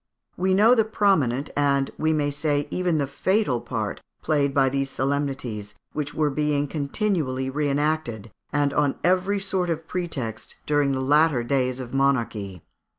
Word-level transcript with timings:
We 0.35 0.55
know 0.55 0.73
the 0.73 0.83
prominent, 0.83 1.51
and, 1.55 1.91
we 1.99 2.11
may 2.11 2.31
say, 2.31 2.67
even 2.71 2.97
the 2.97 3.05
fatal, 3.05 3.61
part 3.61 4.01
played 4.23 4.51
by 4.51 4.67
these 4.67 4.89
solemnities, 4.89 5.75
which 5.93 6.15
were 6.15 6.31
being 6.31 6.67
continually 6.67 7.51
re 7.51 7.69
enacted, 7.69 8.31
and 8.51 8.73
on 8.73 8.97
every 9.03 9.39
sort 9.39 9.69
of 9.69 9.87
pretext, 9.87 10.55
during 10.65 10.93
the 10.93 11.01
latter 11.01 11.43
days 11.43 11.79
of 11.79 11.93
monarchy. 11.93 12.63